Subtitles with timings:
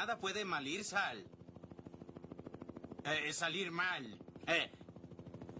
[0.00, 1.22] nada puede mal ir, Sal.
[3.04, 4.18] Eh, salir mal.
[4.46, 4.70] Eh,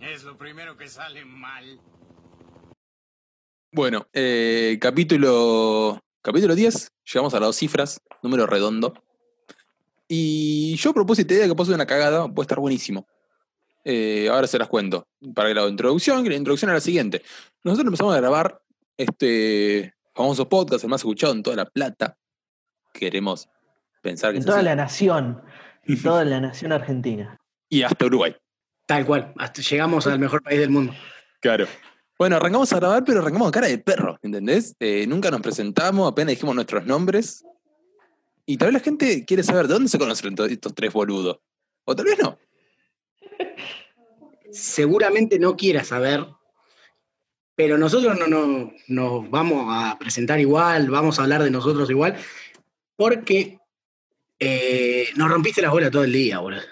[0.00, 1.78] es lo primero que sale mal.
[3.70, 8.94] Bueno, eh, capítulo, capítulo 10, llegamos a las dos cifras, número redondo.
[10.08, 13.06] Y yo propuse esta idea que puede una cagada, puede estar buenísimo.
[13.84, 15.06] Eh, ahora se las cuento.
[15.34, 17.22] Para la introducción, que la introducción era la siguiente.
[17.62, 18.62] Nosotros empezamos a grabar
[18.96, 22.16] este famoso podcast, el más escuchado en toda la plata.
[22.94, 23.46] Queremos
[24.00, 24.64] pensar que En es toda así.
[24.64, 25.42] la nación.
[25.84, 27.38] En toda la nación argentina.
[27.68, 28.34] Y hasta Uruguay.
[28.86, 29.32] Tal cual.
[29.38, 30.92] Hasta llegamos al mejor país del mundo.
[31.40, 31.66] Claro.
[32.18, 34.74] Bueno, arrancamos a grabar, pero arrancamos a cara de perro, ¿entendés?
[34.78, 37.44] Eh, nunca nos presentamos, apenas dijimos nuestros nombres.
[38.44, 41.38] Y tal vez la gente quiere saber de dónde se conocen to- estos tres boludos.
[41.84, 42.36] O tal vez no.
[44.50, 46.26] Seguramente no quiera saber,
[47.54, 52.16] pero nosotros no, no- nos vamos a presentar igual, vamos a hablar de nosotros igual,
[52.96, 53.59] porque
[54.40, 56.62] eh, nos rompiste las bolas todo el día, boludo.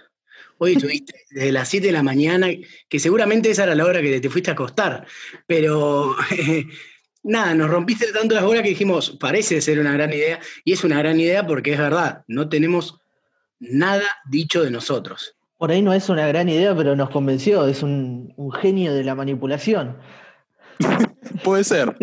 [0.59, 2.49] Hoy estuviste desde las 7 de la mañana,
[2.89, 5.07] que seguramente esa era la hora que te fuiste a acostar,
[5.47, 6.17] pero
[7.23, 10.83] nada, nos rompiste tanto las bolas que dijimos, parece ser una gran idea, y es
[10.83, 12.99] una gran idea porque es verdad, no tenemos
[13.61, 15.35] nada dicho de nosotros.
[15.59, 17.67] Por ahí no es una gran idea, pero nos convenció.
[17.67, 19.99] Es un, un genio de la manipulación.
[21.43, 21.97] Puede ser.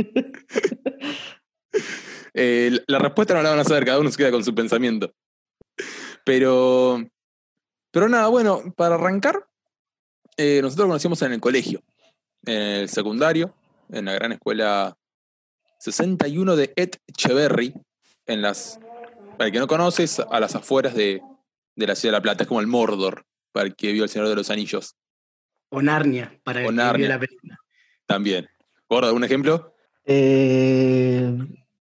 [2.33, 4.53] Eh, la- la respuesta no la van a saber, cada uno se queda con su
[4.53, 5.13] pensamiento.
[6.25, 7.01] Pero,
[7.91, 9.47] pero nada, bueno, para arrancar,
[10.35, 11.81] eh, nosotros conocimos en el colegio,
[12.45, 13.55] en el secundario,
[13.89, 14.97] en la gran escuela
[15.79, 17.73] 61 de Ed Echeverry,
[18.25, 18.79] en las,
[19.37, 21.21] para el que no conoces, a las afueras de,
[21.75, 24.09] de la ciudad de La Plata, es como el Mordor, para el que vio El
[24.09, 24.95] Señor de los Anillos
[25.69, 27.07] O Narnia, para el O que Narnia.
[27.07, 27.57] vio la película.
[28.07, 28.49] también.
[28.89, 29.73] ¿Gordo, algún ejemplo?
[30.05, 31.31] Eh,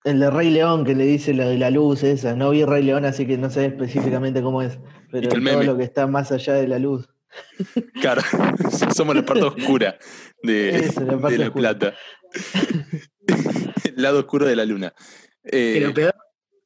[0.03, 2.35] el de Rey León que le dice lo de la luz esa.
[2.35, 4.77] No vi Rey León, así que no sé específicamente cómo es.
[5.11, 5.65] Pero ¿Viste el todo meme?
[5.65, 7.07] lo que está más allá de la luz.
[8.01, 8.21] Claro,
[8.95, 9.97] somos la parte oscura
[10.43, 11.78] de, Eso, la parte de La oscura.
[11.79, 11.95] Plata.
[13.83, 14.94] El lado oscuro de la luna.
[15.44, 16.16] Eh, Pero peor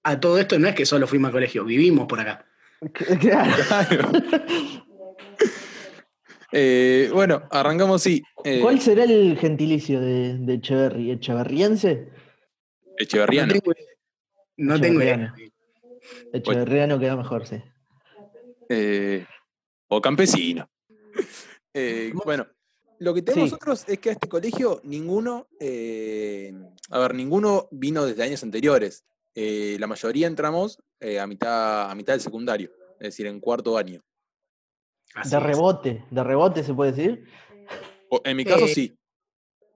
[0.03, 2.45] a todo esto no es que solo fuimos al colegio, vivimos por acá.
[3.19, 3.51] Claro.
[3.67, 4.11] claro.
[6.53, 8.23] Eh, bueno, arrancamos sí.
[8.45, 11.11] eh, ¿Cuál será el gentilicio de, de Echeverry?
[11.11, 12.07] ¿Echeverriense?
[12.97, 13.53] Echeverriano.
[13.53, 13.87] No tengo idea.
[14.57, 15.33] No tengo idea.
[16.33, 16.99] Echeverriano.
[16.99, 17.61] Queda mejor, sí.
[18.69, 19.25] eh,
[19.87, 20.69] o campesino.
[21.73, 22.47] Eh, bueno,
[22.99, 23.53] lo que tenemos Sí.
[23.53, 26.53] nosotros es que a este colegio ninguno, eh,
[26.89, 29.05] a ver, ninguno vino desde años anteriores.
[29.35, 33.77] Eh, la mayoría entramos eh, a, mitad, a mitad del secundario, es decir, en cuarto
[33.77, 34.01] año.
[35.13, 35.43] Así De es.
[35.43, 37.25] rebote, de rebote se puede decir.
[38.09, 38.97] O- en mi caso Eh, sí.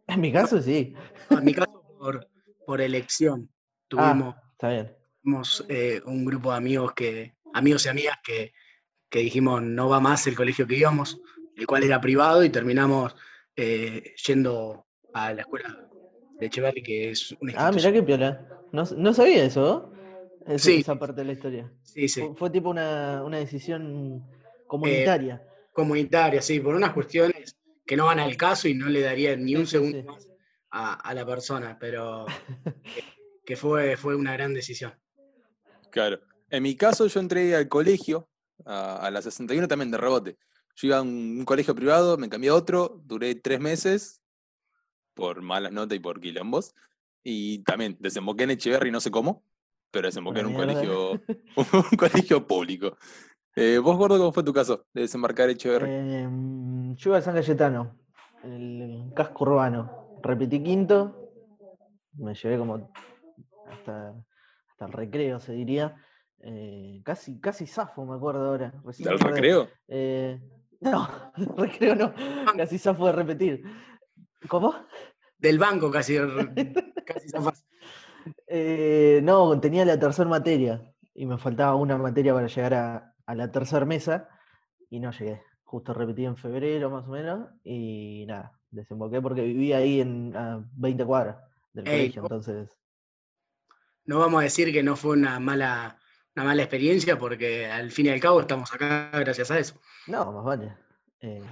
[0.07, 0.93] En mi caso sí.
[1.29, 2.27] No, en mi caso, por,
[2.71, 3.49] por elección.
[3.89, 4.95] Tuvimos, Ah, está bien.
[5.21, 8.53] tuvimos, eh, un grupo de amigos que, amigos y amigas que,
[9.09, 11.19] que dijimos no va más el colegio que íbamos,
[11.57, 13.13] el cual era privado, y terminamos
[13.57, 15.77] eh, yendo a la escuela
[16.39, 18.47] de Echeverry, que es una Ah, mirá qué piola.
[18.71, 19.91] No, no sabía eso,
[20.47, 20.53] ¿no?
[20.53, 20.75] Esa- Sí.
[20.79, 21.69] Esa parte de la historia.
[21.83, 22.21] Sí, sí.
[22.21, 24.23] Fue, fue tipo una, una decisión
[24.65, 25.45] comunitaria.
[25.73, 29.57] Comunitaria, sí, por unas cuestiones que no van al caso y no le daría ni
[29.57, 30.03] un Sí, segundo sí.
[30.05, 30.25] más
[30.71, 32.25] a, a la persona, pero
[32.83, 33.03] que,
[33.45, 34.93] que fue, fue una gran decisión.
[35.91, 36.19] Claro.
[36.49, 38.29] En mi caso, yo entré al colegio,
[38.65, 40.37] a, a la 61 también de rebote.
[40.75, 44.21] Yo iba a un, un colegio privado, me cambié a otro, duré tres meses
[45.13, 46.73] por malas notas y por quilombos.
[47.23, 49.43] Y también desemboqué en Echeverry, no sé cómo,
[49.91, 51.11] pero desemboqué en un colegio,
[51.55, 52.97] un colegio público.
[53.55, 55.91] Eh, ¿Vos, Gordo, cómo fue tu caso de desembarcar en Echeverry?
[55.91, 57.97] Em, yo iba a San Cayetano,
[58.43, 60.00] el casco urbano.
[60.21, 61.29] Repetí quinto,
[62.13, 62.91] me llevé como
[63.69, 64.13] hasta,
[64.69, 65.95] hasta el recreo, se diría.
[66.39, 68.73] Eh, casi, casi zafo, me acuerdo ahora.
[68.83, 69.35] recién ¿Del me acordé.
[69.35, 69.69] recreo?
[69.87, 70.39] Eh,
[70.81, 71.07] no,
[71.57, 72.13] recreo no,
[72.57, 73.63] casi zafo de repetir.
[74.47, 74.73] ¿Cómo?
[75.37, 76.17] Del banco casi,
[77.05, 77.65] casi zafás.
[78.47, 83.35] Eh, no, tenía la tercera materia y me faltaba una materia para llegar a, a
[83.35, 84.29] la tercera mesa
[84.89, 85.41] y no llegué.
[85.63, 90.63] Justo repetí en febrero más o menos y nada, desemboqué porque vivía ahí en a
[90.73, 91.37] 20 cuadras
[91.73, 92.69] del Ey, colegio, entonces
[94.05, 95.97] No vamos a decir que no fue una mala,
[96.35, 99.75] una mala experiencia, porque al fin y al cabo estamos acá gracias a eso.
[100.07, 100.75] no, más vale.
[101.21, 101.43] Eh,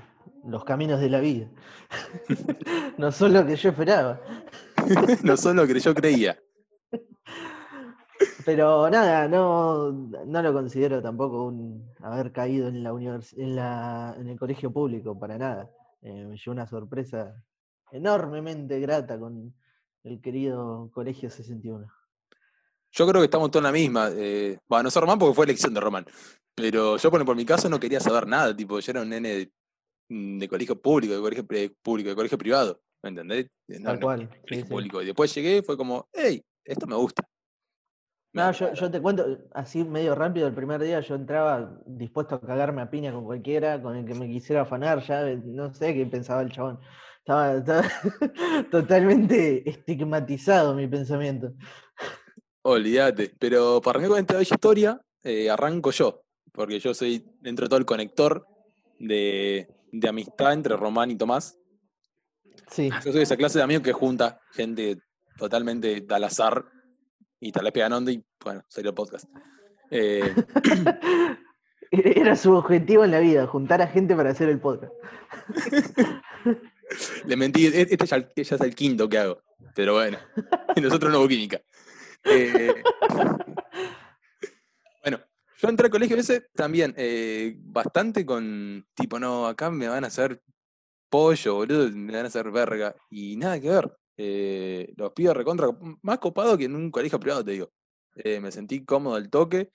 [0.46, 1.48] los caminos de la vida.
[2.98, 4.20] no son lo que yo esperaba.
[5.24, 6.38] no son lo que yo creía.
[8.46, 14.16] Pero nada, no, no lo considero tampoco un haber caído en la univers- en la,
[14.18, 15.70] en el colegio público, para nada.
[16.02, 17.44] Eh, me llevó una sorpresa
[17.92, 19.54] enormemente grata con
[20.04, 21.88] el querido Colegio 61.
[22.92, 24.10] yo creo que estamos todos en la misma.
[24.14, 26.06] Eh, bueno, no sé Román porque fue elección de Román.
[26.56, 28.56] Pero yo, por, por mi caso, no quería saber nada.
[28.56, 29.52] Tipo, yo era un nene de,
[30.10, 31.46] de colegio público, de colegio
[31.82, 32.82] público, de colegio privado.
[33.02, 33.48] ¿Me entendés?
[33.68, 34.28] No, Tal no, cual.
[34.28, 34.64] colegio sí, sí.
[34.64, 35.02] público.
[35.02, 37.24] Y después llegué y fue como, hey, esto me gusta.
[38.32, 42.42] No, yo, yo te cuento así medio rápido, el primer día yo entraba dispuesto a
[42.42, 45.96] cagarme a piña con cualquiera, con el que me quisiera afanar, ya eh, no sé
[45.96, 46.80] qué pensaba el chabón.
[47.20, 47.84] Estaba, estaba
[48.72, 51.54] totalmente estigmatizado mi pensamiento.
[52.62, 53.34] Olvídate.
[53.40, 56.24] Pero para arrancar con esta bella historia, eh, arranco yo.
[56.52, 58.46] Porque yo soy, dentro de todo, el conector
[59.00, 61.58] de, de amistad entre Román y Tomás.
[62.70, 65.00] Sí, Yo soy esa clase de amigo que junta gente
[65.38, 66.66] totalmente al azar
[67.40, 69.26] y tal vez pegan onda y bueno, salió el podcast.
[69.92, 70.34] Eh,
[71.92, 74.94] era su objetivo en la vida, juntar a gente para hacer el podcast.
[77.26, 79.42] le mentí, e- este ya, ya es el quinto que hago,
[79.76, 80.18] pero bueno,
[80.82, 81.62] nosotros no hubo química.
[82.24, 82.84] Eh,
[85.04, 85.20] bueno,
[85.58, 90.08] yo entré al colegio ese también, eh, bastante con tipo, no, acá me van a
[90.08, 90.42] hacer
[91.10, 93.92] pollo, boludo, me van a hacer verga, y nada que ver.
[94.22, 95.70] Eh, los pibes recontra,
[96.02, 97.72] más copado que en un colegio privado, te digo.
[98.16, 99.72] Eh, me sentí cómodo al toque.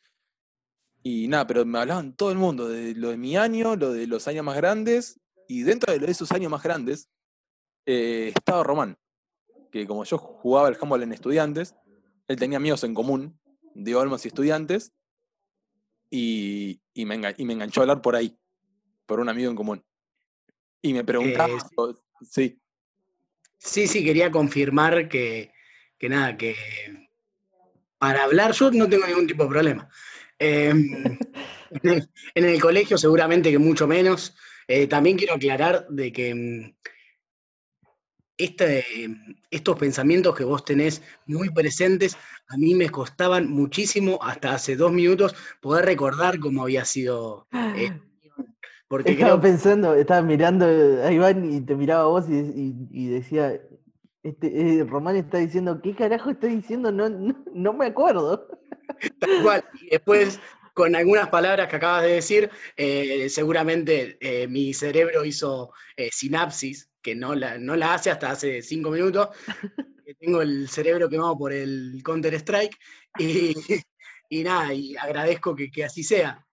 [1.02, 4.06] Y nada, pero me hablaban todo el mundo, de lo de mi año, lo de
[4.06, 5.18] los años más grandes,
[5.48, 7.08] y dentro de lo de esos años más grandes,
[7.86, 8.98] eh, estaba Román,
[9.72, 11.74] que como yo jugaba el handball en estudiantes,
[12.28, 13.38] él tenía amigos en común,
[13.74, 14.92] de Olmos y estudiantes,
[16.10, 18.38] y, y me y me enganchó a hablar por ahí,
[19.06, 19.84] por un amigo en común.
[20.82, 21.56] Y me preguntaba,
[22.22, 22.60] sí,
[23.64, 25.50] Sí, sí, quería confirmar que,
[25.98, 26.54] que nada, que
[27.98, 29.88] para hablar yo no tengo ningún tipo de problema.
[30.38, 30.68] Eh,
[31.70, 34.36] en, el, en el colegio seguramente que mucho menos.
[34.68, 36.74] Eh, también quiero aclarar de que
[38.36, 38.84] este,
[39.50, 42.18] estos pensamientos que vos tenés muy presentes,
[42.48, 47.48] a mí me costaban muchísimo hasta hace dos minutos poder recordar cómo había sido.
[47.76, 47.98] eh,
[48.94, 52.88] porque Estaba creo pensando, estaba mirando a Iván y te miraba a vos y, y-
[52.92, 53.60] y decía,
[54.22, 54.46] este,
[54.80, 56.92] eh, Román está diciendo, ¿qué carajo está diciendo?
[56.92, 58.46] No, no, no me acuerdo.
[59.18, 59.64] Tal cual.
[59.82, 60.40] Y después,
[60.74, 65.72] con algunas palabras que acabas de decir, eh, seguramente eh, mi cerebro hizo
[66.12, 69.28] sinapsis, que no la, no la hace hasta hace cinco minutos.
[70.20, 72.76] Tengo el cerebro quemado por el Counter-Strike.
[73.18, 73.54] Y,
[74.28, 76.46] y nada, y agradezco que, que así sea.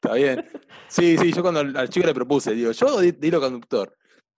[0.00, 0.44] Está bien.
[0.88, 3.94] Sí, sí, yo cuando al chico le propuse, digo, yo di- dilo conductor.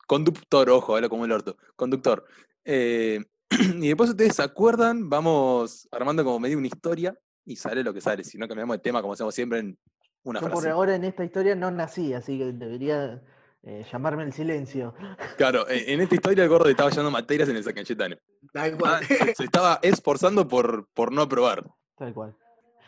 [0.07, 1.57] Conductor, ojo, hablo como el orto.
[1.77, 2.25] Conductor.
[2.65, 3.21] Eh,
[3.51, 7.15] y después ustedes se acuerdan, vamos armando como medio una historia
[7.45, 8.25] y sale lo que sale.
[8.25, 9.79] Si no cambiamos de tema, como hacemos siempre en
[10.25, 10.71] una Yo por frase.
[10.71, 13.23] ahora en esta historia no nací, así que debería
[13.63, 14.95] eh, llamarme el silencio.
[15.37, 18.17] Claro, en en esta historia el gordo estaba llevando materias en el San Cayetano.
[18.53, 19.05] Tal Ah, cual.
[19.05, 21.65] se se estaba esforzando por, por no aprobar.
[21.97, 22.37] Tal cual.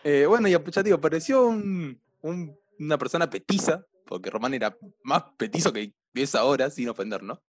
[0.05, 5.25] Eh, bueno, y ya digo, pareció un- un- una persona petiza, porque Román era más
[5.37, 7.43] petizo que es ahora, sin ofender, ¿no?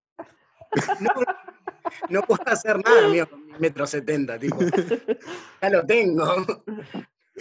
[0.99, 1.11] No,
[2.09, 4.57] no puedo hacer nada, mío, con mi metro setenta, tipo.
[5.61, 6.45] Ya lo tengo.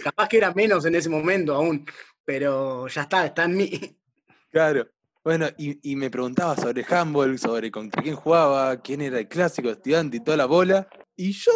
[0.03, 1.85] Capaz que era menos en ese momento aún,
[2.25, 3.97] pero ya está, está en mí.
[4.51, 4.87] Claro.
[5.23, 9.69] Bueno, y, y me preguntaba sobre handball, sobre contra quién jugaba, quién era el clásico
[9.69, 10.87] estudiante y toda la bola.
[11.15, 11.51] Y yo,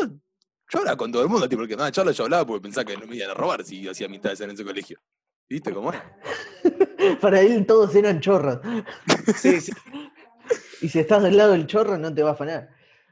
[0.70, 2.96] yo hablaba con todo el mundo, tipo, porque nada, charla yo hablaba porque pensaba que
[2.96, 5.00] no me iban a robar si yo hacía amistades en ese colegio.
[5.50, 6.00] ¿Viste cómo es?
[7.22, 8.60] Para él todos eran chorros.
[9.36, 9.72] Sí, sí.
[10.80, 12.70] Y si estás del lado del chorro no te va a afanar.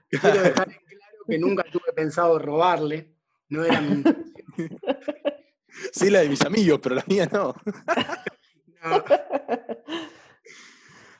[0.07, 3.15] Quiero dejar en claro que nunca tuve pensado robarle.
[3.49, 4.79] No era mi intención.
[5.91, 7.55] Sí, la de mis amigos, pero la mía no.
[8.83, 9.03] No.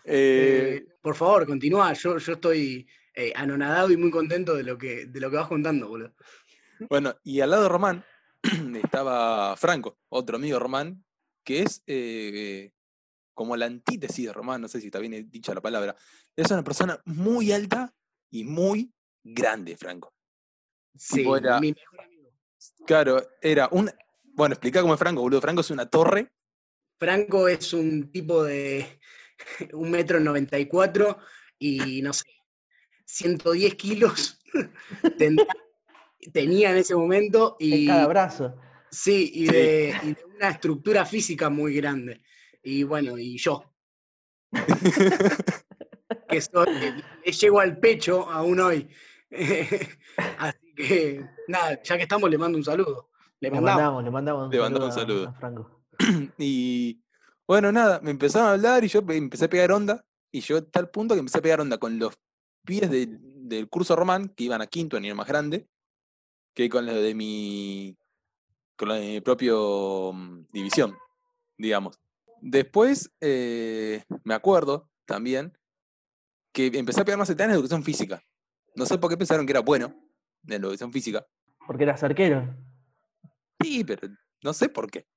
[0.04, 1.94] Eh, Eh, por favor, continúa.
[1.94, 5.48] Yo, yo estoy eh, anonadado y muy contento de lo que, de lo que vas
[5.48, 6.14] contando, boludo.
[6.90, 8.06] Bueno, y al lado de Román
[8.84, 11.04] estaba Franco, otro amigo Román,
[11.46, 12.74] que es eh,
[13.34, 15.96] como la antítesis de Román, no sé si está bien dicha la palabra.
[16.36, 17.94] Es una persona muy alta
[18.32, 18.92] y muy
[19.24, 20.14] grande, Franco.
[20.98, 22.32] Sí, Tipo, era- mi mejor amigo.
[22.86, 23.90] Claro, era un...
[24.24, 25.40] Bueno, explica cómo es Franco, boludo.
[25.40, 26.34] Franco es una torre.
[26.98, 29.00] Franco es un tipo de
[29.74, 31.20] un metro noventa y cuatro
[31.60, 32.26] y no sé,
[33.06, 34.40] 110 kilos
[36.34, 38.56] tenía en ese momento En y cada brazo.
[38.96, 39.52] Sí, y Sí.
[39.54, 42.22] de, y de una estructura física muy grande.
[42.64, 43.64] Y bueno, y yo.
[46.30, 46.68] que soy,
[47.26, 48.88] le llego al pecho aún hoy.
[50.40, 53.10] Así que, nada, ya que estamos, le mando un saludo.
[53.40, 54.04] Le Le mandamos.
[54.04, 55.30] le mandamos un Le mandamos un saludo a- saludo.
[55.30, 55.82] a Franco.
[56.38, 57.02] Y
[57.48, 60.06] bueno, nada, me empezaron a hablar y yo pe- empecé a pegar onda.
[60.32, 62.14] Y yo a tal punto que empecé a pegar onda con los
[62.66, 65.68] pies del curso román, que iban a quinto, a nivel más grande.
[66.54, 67.98] que con lo de mi.
[68.76, 70.98] Con de mi propio mm, división,
[71.58, 72.00] digamos.
[72.42, 75.58] Después, eh, me acuerdo también
[76.52, 78.22] que empecé a pegar más en educación física.
[78.76, 79.88] No sé por qué pensaron que era bueno
[80.44, 81.26] en la educación física.
[81.66, 82.56] Porque eras arquero.
[83.62, 84.08] Sí, pero
[84.44, 85.08] no sé por qué.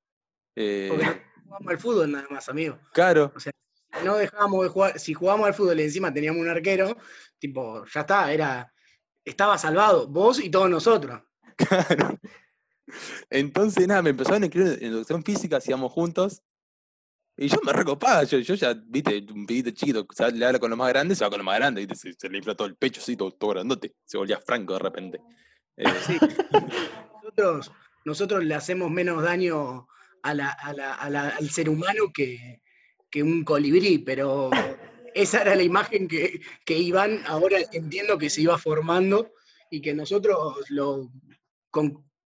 [0.56, 2.78] Eh, Porque no jugamos al fútbol nada más, amigo.
[2.92, 3.32] claro,
[4.04, 6.96] No dejábamos de jugar, si jugábamos al fútbol y encima teníamos un arquero,
[7.38, 8.72] tipo, ya está, era,
[9.24, 11.22] estaba salvado, vos y todos nosotros.
[11.56, 12.18] claro.
[13.30, 16.42] Entonces, nada, me empezaron a inscribir en educación física, hacíamos juntos.
[17.36, 20.78] Y yo me recopaba, yo, ya, viste, un pibito chiquito, sea, le habla con los
[20.78, 21.86] más grandes, se va con los más grandes.
[21.98, 23.94] Se, se le infla todo el pecho, así, todo, todo grandote.
[24.04, 25.20] Se volvía franco de repente.
[25.76, 25.84] Eh,
[27.22, 27.72] nosotros,
[28.04, 29.86] nosotros le hacemos menos daño
[30.22, 32.60] al ser humano que,
[33.22, 34.50] un colibrí, pero
[35.14, 39.32] esa era la imagen que, que Iván ahora entiendo que se iba formando
[39.70, 41.10] y que nosotros lo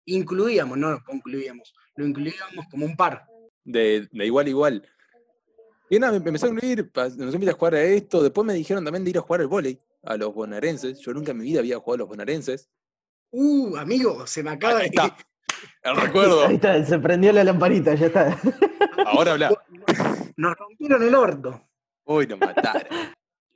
[0.07, 3.25] incluíamos, no lo concluíamos, lo incluíamos como un par.
[3.65, 4.89] de, de igual a igual.
[5.91, 8.23] Y nada, me me empezó a incluir, nos invita a jugar a esto.
[8.23, 10.99] Después me dijeron también de ir a jugar al vóley a los bonaerenses.
[11.01, 12.71] Yo nunca en mi vida había jugado a los bonaerenses.
[13.31, 15.17] Uh, amigo, se me acaba Ahí está.
[15.83, 16.47] El recuerdo.
[16.47, 18.39] Ahí está, se prendió la lamparita, ya está.
[19.07, 19.65] Ahora habla.
[20.37, 21.69] Nos rompieron el orto.
[22.05, 22.83] Uy, nos mataron.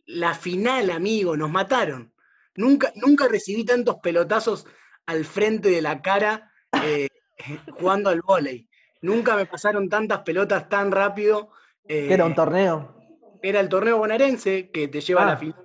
[0.07, 2.13] la final, amigo, nos mataron.
[2.55, 4.67] Nunca, nunca recibí tantos pelotazos
[5.09, 6.53] al frente de la cara
[6.85, 7.09] eh,
[7.81, 8.69] jugando al vóley.
[9.01, 11.51] Nunca me pasaron tantas pelotas tan rápido.
[11.89, 12.95] eh, era un torneo.
[13.43, 15.37] era el torneo bonaerense que te lleva a la Ah.
[15.39, 15.65] final.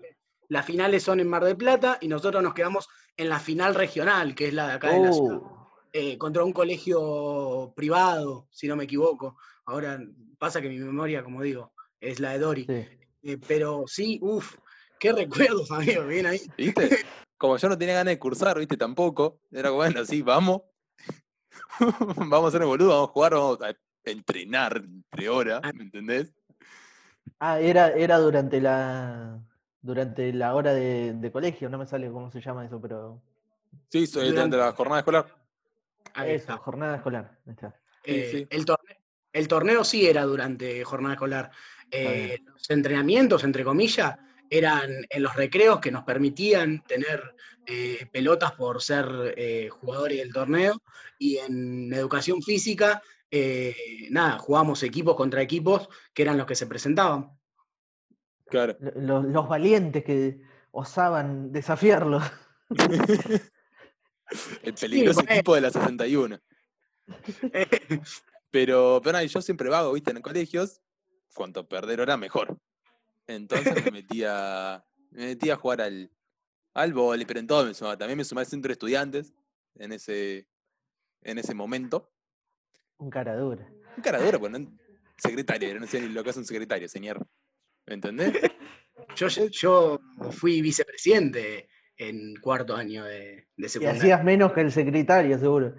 [0.50, 4.36] Las finales son en Mar del Plata y nosotros nos quedamos en la final regional,
[4.36, 8.68] que es la de acá de la ciudad, Uh, eh, contra un colegio privado, si
[8.68, 9.38] no me equivoco.
[9.66, 10.00] Ahora
[10.38, 12.66] pasa que mi memoria, como digo, es la de Dori.
[12.66, 12.86] sí.
[13.26, 14.56] Eh, pero sí, uff,
[15.00, 16.40] qué recuerdos, amigo, bien ahí.
[16.58, 16.90] ¿Viste?
[17.44, 18.78] Como yo no tenía ganas de cursar, ¿viste?
[18.78, 19.42] Tampoco.
[19.52, 20.62] Era como, bueno, sí, vamos.
[22.16, 23.74] vamos a hacer el boludo, vamos a jugar, vamos a
[24.06, 26.34] entrenar entre horas, ¿me entendés?
[27.40, 29.42] Ah, era, era durante la
[29.82, 33.22] durante la hora de, de colegio, no me sale cómo se llama eso, pero
[33.90, 35.26] Sí, so- durante la jornada escolar.
[36.14, 36.58] Ahí eso, está.
[36.60, 37.40] jornada escolar.
[37.46, 37.72] ahí está.
[38.06, 38.48] Sí, Eh, sí.
[38.52, 38.96] El, torneo,
[39.34, 41.52] el torneo sí era durante jornada escolar.
[41.92, 44.18] Eh, los entrenamientos, entre comillas,
[44.57, 50.31] eran en los recreos que nos permitían tener eh, pelotas por ser eh, jugadores del
[50.33, 50.81] torneo.
[51.17, 53.75] Y en educación física, eh,
[54.12, 57.31] nada, jugábamos equipos contra equipos que eran los que se presentaban.
[58.48, 58.77] Claro.
[58.79, 58.91] Lo-
[59.22, 60.39] Los, los valientes que
[60.72, 62.22] osaban desafiarlo.
[64.63, 65.36] El peligroso ponele.
[65.36, 66.39] equipo de la 61.
[68.50, 70.79] Pero, pero yo siempre vago, viste, en colegios,
[71.33, 72.55] cuanto perder hora, mejor.
[73.27, 76.12] Entonces me metía, me metía a jugar al,
[76.74, 77.98] al vóley, pero en todo me sumaba.
[77.98, 79.34] También me sumaba al centro de estudiantes
[79.75, 80.48] en ese,
[81.22, 82.12] en ese momento.
[82.98, 83.68] Un cara dura.
[83.98, 84.77] Un cara dura, pues no,
[85.18, 87.25] secretario, no sé ni lo que es un secretario, señor.
[87.86, 88.34] ¿Me entendés?
[89.15, 90.00] Yo, yo
[90.32, 94.00] fui vicepresidente en cuarto año de, de Y secundaria.
[94.01, 95.75] hacías menos que el secretario, seguro.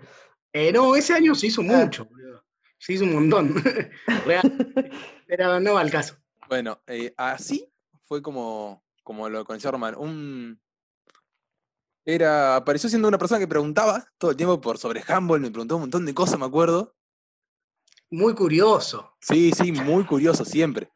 [0.52, 1.64] Eh, no, ese año se hizo Ah.
[1.64, 2.44] mucho, boludo.
[2.78, 3.54] Se hizo un montón.
[4.26, 4.42] Real.
[5.28, 6.16] Pero no va al caso.
[6.48, 7.72] Bueno, eh, así
[8.04, 9.94] fue como, como lo conoció Román.
[9.96, 10.60] Un,
[12.04, 15.76] era, apareció siendo una persona que preguntaba todo el tiempo por sobre handball, me preguntó
[15.76, 16.94] un montón de cosas, me acuerdo.
[18.10, 19.16] Muy curioso.
[19.20, 20.90] Sí, sí, muy curioso siempre.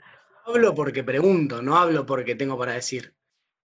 [0.44, 3.14] Hablo porque pregunto, no hablo porque tengo para decir.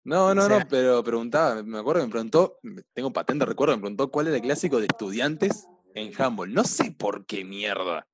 [0.05, 2.59] No, no, O sea- no, pero preguntaba, me acuerdo que me preguntó,
[2.93, 6.53] tengo patente recuerdo, me preguntó cuál era el clásico de estudiantes en handball.
[6.53, 8.07] No sé por qué mierda.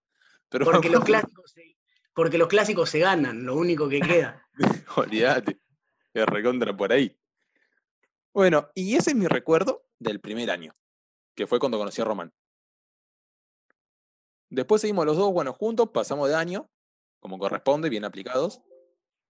[0.48, 1.75] Pero Porque los, clásicos se,
[2.16, 4.42] porque los clásicos se ganan, lo único que queda.
[4.96, 5.60] Olvídate.
[6.14, 7.14] Es recontra por ahí.
[8.32, 10.74] Bueno, y ese es mi recuerdo del primer año,
[11.34, 12.32] que fue cuando conocí a Román.
[14.48, 16.70] Después seguimos los dos, bueno, juntos, pasamos de año,
[17.20, 18.62] como corresponde, bien aplicados,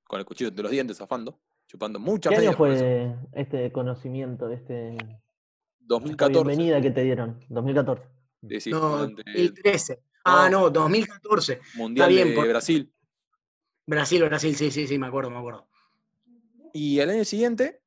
[0.04, 4.92] con el cuchillo entre los dientes, zafando, chupando mucha ¿Qué año fue este conocimiento, este,
[4.92, 5.20] esta
[5.80, 6.44] 2014.
[6.44, 7.40] bienvenida que te dieron?
[7.48, 8.06] 2014.
[8.48, 10.05] Sí, sí, no, durante el 2013.
[10.28, 11.60] Ah, no, 2014.
[11.74, 12.92] Mundial bien, de por- Brasil.
[13.86, 15.68] Brasil, Brasil, sí, sí, sí, me acuerdo, me acuerdo.
[16.72, 17.80] Y al año siguiente,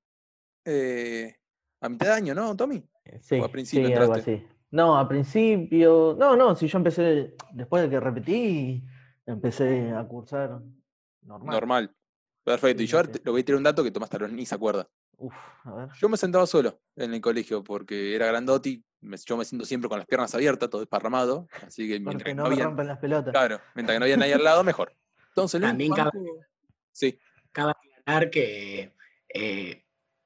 [0.63, 1.35] eh,
[1.81, 2.81] a mitad de año, ¿no, Tommy?
[3.21, 4.33] Sí, a principio sí, algo entraste?
[4.35, 4.47] así.
[4.71, 6.15] No, a principio.
[6.17, 8.83] No, no, si yo empecé, después de que repetí,
[9.25, 10.61] empecé a cursar
[11.23, 11.53] normal.
[11.53, 11.95] Normal.
[12.43, 12.81] Perfecto.
[12.81, 14.87] Y yo sí, le voy a tirar un dato que Tomás Talón ni se acuerda.
[15.19, 15.33] Uf,
[15.65, 15.89] a ver.
[15.99, 18.83] Yo me sentaba solo en el colegio porque era grandotti.
[19.01, 21.47] me- yo me siento siempre con las piernas abiertas, todo desparramado.
[21.65, 23.31] Así que mientras Porque que no no me había, rompen las pelotas.
[23.31, 24.93] claro, mientras que no había nadie al lado, mejor.
[25.29, 26.11] Entonces, También cabe-
[26.91, 27.17] Sí,
[27.53, 27.71] Cabe
[28.03, 28.93] aclarar que
[29.33, 29.85] eh,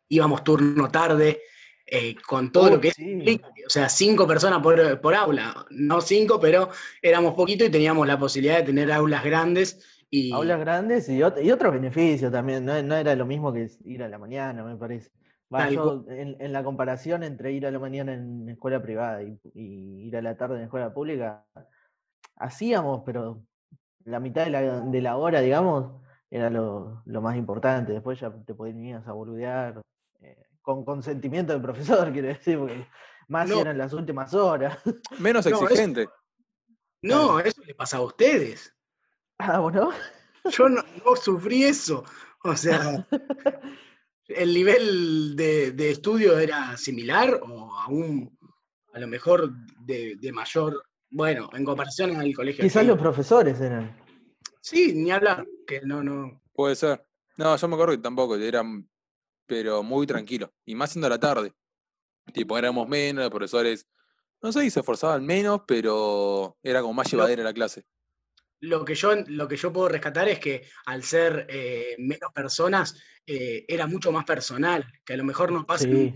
[0.09, 1.41] íbamos turno tarde
[1.85, 3.41] eh, con todo lo que es, Sí.
[3.67, 6.69] o sea, cinco personas por, por aula, no cinco, pero
[7.01, 11.43] éramos poquito y teníamos la posibilidad de tener aulas grandes y Aulas grandes y, ot-
[11.43, 12.63] y otros beneficios también.
[12.65, 15.09] No, no era lo mismo que ir a la mañana, me parece.
[15.53, 19.23] Va, Tal yo, en, en la comparación entre ir a la mañana en escuela privada
[19.23, 21.45] y, y ir a la tarde en escuela pública,
[22.35, 23.43] hacíamos, pero
[24.05, 27.93] la mitad de la, de la hora, digamos, era lo, lo más importante.
[27.93, 29.81] Después ya te ponías a boludear,
[30.21, 32.85] eh, con consentimiento del profesor, quiero decir, porque
[33.27, 33.59] más No.
[33.61, 34.77] eran las últimas horas.
[35.19, 36.07] Menos No, es- exigente.
[37.01, 38.72] no, eso le pasa a ustedes.
[39.39, 39.91] Ah, bueno.
[40.49, 42.03] Yo no, no sufrí eso.
[42.43, 43.07] O sea,
[44.27, 48.37] el nivel de, de estudio era similar o aún
[48.93, 52.63] a lo mejor de, de mayor, bueno, en comparación al colegio.
[52.63, 53.97] Quizás los profesores eran.
[54.61, 56.41] Sí, ni hablar, que no, no.
[56.53, 57.05] Puede ser.
[57.37, 58.63] No, yo me acuerdo que tampoco, era,
[59.47, 60.53] pero muy tranquilo.
[60.65, 61.53] Y más siendo la tarde.
[62.33, 63.87] Tipo, éramos menos, los profesores,
[64.41, 67.85] no sé si se esforzaban menos, pero era como más llevadera la clase.
[68.63, 72.97] Lo que yo, lo que yo puedo rescatar es que al ser eh, menos personas,
[73.27, 76.13] eh, era mucho más personal, que a lo mejor nos pasa Sí.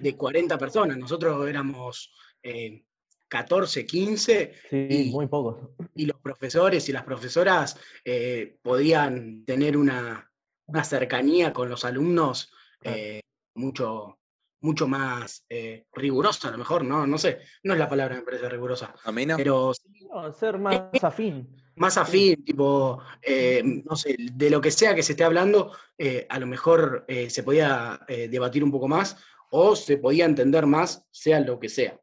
[0.00, 0.96] de 40 personas.
[0.98, 2.82] Nosotros éramos eh,
[3.28, 5.68] 14, 15, Sí, Y- muy pocos.
[5.94, 10.28] y los profesores y las profesoras eh, podían tener una,
[10.66, 12.96] una cercanía con los alumnos Claro.
[12.98, 13.20] eh,
[13.54, 14.18] mucho,
[14.62, 17.06] mucho más eh, rigurosa, a lo mejor, ¿no?
[17.06, 19.36] No sé, no es la palabra que me parece rigurosa, Amena.
[19.36, 21.56] pero sí No, ser más afín.
[21.78, 26.26] Más afín, tipo, eh, no sé, de lo que sea que se esté hablando, eh,
[26.28, 29.16] a lo mejor eh, se podía eh, debatir un poco más
[29.50, 31.98] o se podía entender más, sea lo que sea.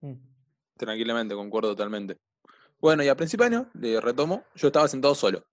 [0.00, 0.14] Mm.
[0.76, 2.18] Tranquilamente, concuerdo totalmente.
[2.80, 5.44] Bueno, y a principio de año, le retomo, yo estaba sentado solo.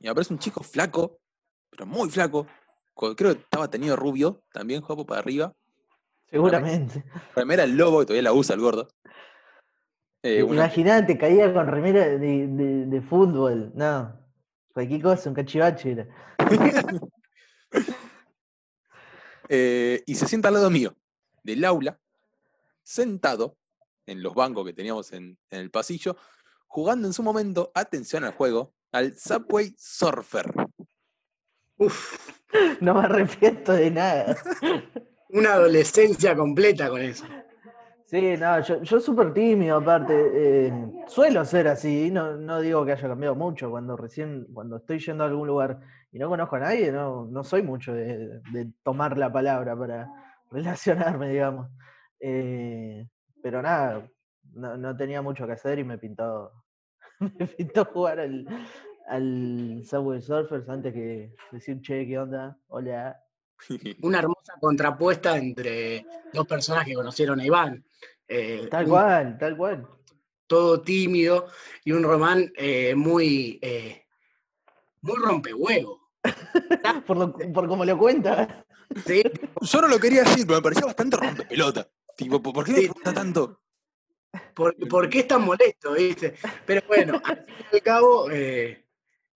[0.00, 1.20] Y aparece un chico flaco,
[1.70, 2.46] pero muy flaco.
[2.94, 5.54] co- Creo que estaba tenido rubio, también guapo para arriba.
[6.30, 7.04] Seguramente.
[7.34, 8.88] Remera el lobo, que todavía la usa el gordo.
[10.22, 13.72] Eh, una- Imagínate, caía con remera de, de- de fútbol.
[13.74, 14.14] No.
[14.72, 16.06] Cualquier cosa, un cachivache era.
[19.48, 20.94] eh, y se sienta al lado mío,
[21.42, 21.98] del aula,
[22.82, 23.56] sentado
[24.06, 26.16] en los bancos que teníamos en, en el pasillo,
[26.66, 30.52] jugando en su momento, atención al juego, al Subway Surfer.
[31.76, 32.28] Uf,
[32.80, 34.36] No me arrepiento de nada.
[35.30, 37.24] una adolescencia completa con eso.
[38.10, 40.14] Sí, no, yo, yo súper tímido aparte.
[40.68, 40.72] eh,
[41.08, 43.70] suelo ser así, no, no digo que haya cambiado mucho.
[43.70, 45.78] Cuando recién, cuando estoy yendo a algún lugar
[46.10, 50.10] y no conozco a nadie, no, no soy mucho de, de tomar la palabra para
[50.50, 51.68] relacionarme, digamos.
[52.20, 53.06] Eh,
[53.42, 54.08] pero nada,
[54.54, 56.50] no, no tenía mucho que hacer y me pintó,
[57.20, 58.46] me pintó jugar al,
[59.06, 62.58] al Subway Surfers antes que decir, che, ¿qué onda?
[62.68, 63.22] Hola.
[64.02, 67.84] Una hermosa contrapuesta entre dos personas que conocieron a Iván.
[68.26, 69.86] Eh, Tal un- cual, tal cual.
[70.46, 71.46] todo tímido
[71.84, 74.04] y un Román eh, muy, eh,
[75.02, 76.08] muy rompehuevo.
[77.06, 78.64] Por, lo, por como lo cuenta.
[79.06, 79.22] ¿sí?
[79.62, 81.88] Yo no lo quería decir, pero me parecía bastante rompepelota.
[82.16, 82.90] Tipo, ¿por qué me Sí.
[83.14, 83.60] tanto?
[84.54, 85.92] ¿Por, por qué es tan molesto?
[85.92, 86.34] ¿viste?
[86.66, 88.84] Pero bueno, al fin y al cabo, eh,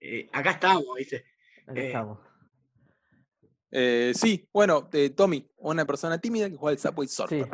[0.00, 1.24] eh, acá estamos, ¿viste?
[1.66, 2.18] Acá estamos.
[2.18, 2.22] Eh,
[4.14, 7.48] sí, bueno, eh, Tommy, una persona tímida que juega al Subway Sí, Surfer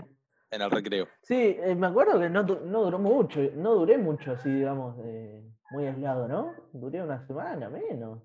[0.51, 1.07] en el recreo.
[1.23, 5.43] sí eh, me acuerdo que no, no duró mucho, no duré mucho así, digamos, eh,
[5.71, 6.55] muy aislado, ¿no?
[6.73, 8.21] Duré una semana, menos.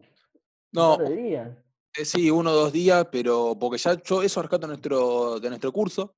[0.71, 1.49] No, Un días.
[1.97, 5.49] eh, sí, uno o dos días, pero porque ya yo eso rescato de nuestro, de
[5.49, 6.15] nuestro curso,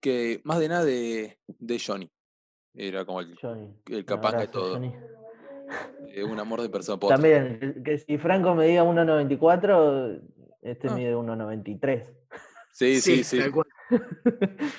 [0.00, 2.10] que más de nada de, de Johnny.
[2.74, 3.68] Era como el, Johnny.
[3.90, 4.74] el capanga de todo.
[4.74, 4.94] Johnny.
[6.08, 6.98] eh, un amor de persona.
[7.00, 10.20] También, que- si Franco medía 1.94,
[10.66, 10.94] este Ah.
[10.94, 12.12] mide 1.93.
[12.72, 13.40] Sí, sí, sí.
[13.50, 13.66] cual.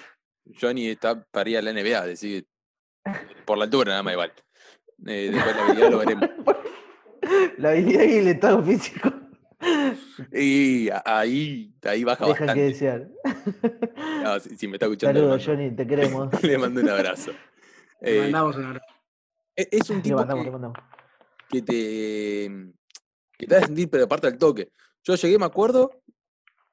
[0.61, 2.47] Johnny está para ir a la NBA, decir,
[3.45, 4.33] por la altura nada más igual.
[5.05, 6.29] Eh, después la habilidad lo veremos.
[7.57, 9.11] La habilidad y el estado físico
[10.31, 12.61] Y ahí, ahí baja dejan que bastante.
[12.61, 13.07] desear.
[14.23, 16.43] No, si, si me está escuchando, Saludos, mando, Johnny, te queremos.
[16.43, 17.31] le mando un abrazo.
[18.01, 18.85] Le Eh, mandamos un abrazo.
[19.55, 20.77] e- es un Le tipo mandamos, que, le mandamos.
[21.49, 22.73] que te,
[23.37, 24.69] que te hace sentir, pero aparte del toque.
[25.07, 26.03] Yo llegué, me acuerdo,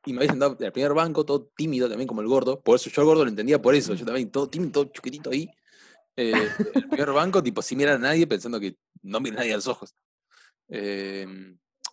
[0.04, 2.60] y me había sentado en el primer banco, todo tímido también como el gordo.
[2.60, 3.94] Por eso yo al gordo lo entendía por eso.
[3.94, 5.48] Yo también, todo tímido, todo chiquitito ahí.
[6.16, 9.38] Eh, en el primer banco, tipo, sin mirar a nadie, pensando que no mira a
[9.38, 9.94] nadie a los ojos.
[10.68, 11.26] Eh,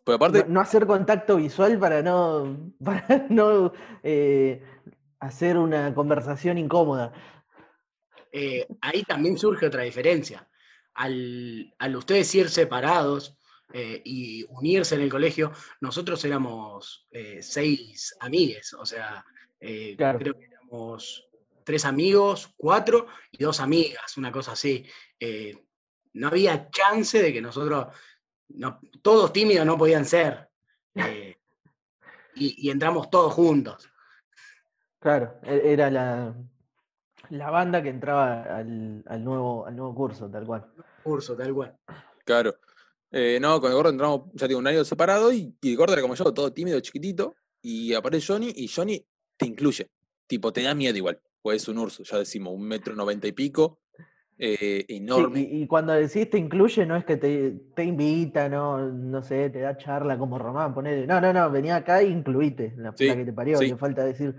[0.04, 4.64] pero aparte, No, no hacer contacto visual para no, para no eh,
[5.20, 7.14] hacer una conversación incómoda.
[8.32, 10.50] Eh, ahí también surge otra diferencia.
[10.96, 13.38] Al, al ustedes ir separados
[13.74, 19.24] eh, y unirse en el colegio, nosotros éramos eh, seis amigues, o sea,
[19.64, 20.18] Eh, Claro.
[20.18, 21.30] Creo que éramos
[21.64, 24.84] tres amigos, cuatro y dos amigas, una cosa así.
[25.20, 25.56] Eh,
[26.14, 27.96] no había chance de que nosotros,
[28.50, 30.50] no- todos tímidos no podían ser.
[30.96, 31.38] Eh,
[32.36, 33.88] y, y entramos todos juntos.
[35.00, 36.34] Claro, e- era la,
[37.30, 40.72] la banda que entraba al, al nuevo, al nuevo curso, tal cual.
[41.04, 41.78] Curso, tal cual.
[42.26, 42.56] Claro.
[43.12, 45.94] Eh, no, con el gordo entramos, ya digo, un año separado y, y el gordo
[45.94, 47.36] era como yo, todo tímido, chiquitito.
[47.62, 49.06] Y aparece Johnny y Johnny
[49.38, 49.90] te incluye.
[50.28, 51.20] Tipo, te da miedo igual.
[51.42, 53.80] Pues es un urso, ya decimos, un metro noventa y pico.
[54.38, 55.42] eh, Sí, enorme.
[55.42, 59.50] y, y cuando decís te incluye, no es que te, te invita, no, no sé,
[59.50, 61.06] te da charla como Román, ponele.
[61.06, 63.68] No, no, no, venía acá e incluíte, la puta Sí, que te parió, sí.
[63.68, 64.36] le falta decir.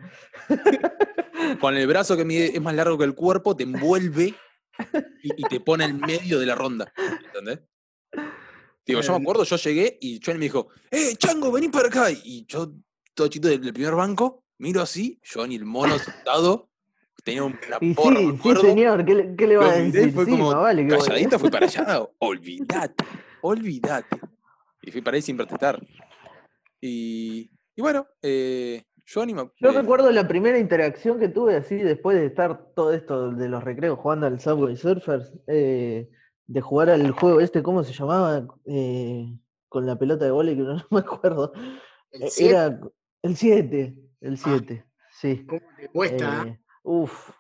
[1.61, 4.35] Con el brazo que mide, es más largo que el cuerpo, te envuelve
[5.23, 6.93] y, y te pone en medio de la ronda.
[7.27, 7.61] ¿Entendés?
[8.85, 11.89] Digo, yo me Eh, acuerdo, yo llegué y Johnny me dijo, ¡eh, Chango, vení para
[11.89, 12.11] acá!
[12.11, 12.73] Y yo,
[13.15, 16.69] todo chito del, primer banco, miro así, Johnny, el mono sentado,
[17.23, 20.13] tenía un- Y porra, sí, sí, señor, ¿qué, le- qué le va a decir?
[20.13, 23.05] fue Sí, como vale calladito, fui para allá, olvídate,
[23.41, 24.21] olvídate.
[24.83, 25.81] Y fui para ahí sin protestar.
[26.81, 32.17] Y, y bueno, eh, Johnny me Yo recuerdo la primera interacción que tuve así después
[32.19, 36.11] de estar todo esto de los recreos jugando al Subway Surfers, eh,
[36.47, 38.47] de jugar al juego este, ¿cómo se llamaba?
[38.67, 39.27] Eh,
[39.69, 41.53] con la pelota de vóley, que no, me acuerdo.
[42.13, 42.79] El Eh, siete, Era
[43.23, 45.47] el 7, el 7, sí.
[45.47, 46.45] ¿Cómo te cuesta?
[46.47, 47.31] Eh, uf,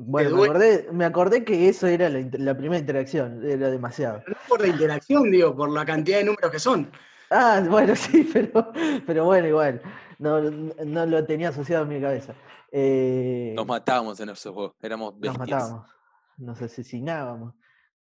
[0.00, 4.22] bueno, me acordé, me acordé que eso era la, primera interacción, era demasiado.
[4.26, 6.90] No por la interacción, digo, por la cantidad de números que son.
[7.30, 8.72] Ah, bueno, sí, pero,
[9.06, 9.80] pero bueno, igual,
[10.18, 12.34] no, no lo tenía asociado en mi cabeza.
[12.72, 15.38] Eh, nos matábamos en esos juegos, éramos nos bestias.
[15.38, 15.90] matábamos,
[16.38, 17.54] nos asesinábamos.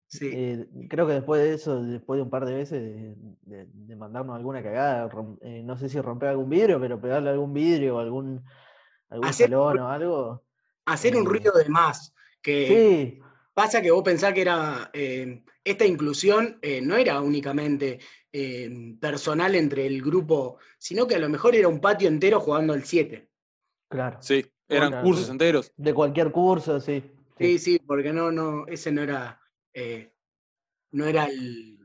[0.07, 0.29] Sí.
[0.31, 3.95] Eh, creo que después de eso, después de un par de veces de, de- de
[3.95, 7.95] mandarnos alguna cagada, rom- eh, no sé si romper algún vidrio, pero pegarle algún vidrio
[7.97, 8.43] o algún,
[9.09, 10.43] algún Hacer- salón o algo.
[10.85, 12.13] Hacer un eh, ruido de más.
[12.41, 13.19] Que Sí,
[13.53, 14.89] pasa que vos pensás que era.
[14.93, 17.97] eh, esta inclusión eh, no era únicamente
[18.31, 22.73] eh, personal entre el grupo, sino que a lo mejor era un patio entero jugando
[22.73, 23.29] al 7.
[23.89, 24.17] claro.
[24.21, 25.31] Sí, eran Bueno, cursos sí.
[25.31, 25.71] enteros.
[25.75, 27.03] De cualquier curso, sí.
[27.39, 29.39] Sí, sí, porque no, no, ese no era.
[29.75, 30.11] Eh,
[30.91, 31.77] no era el.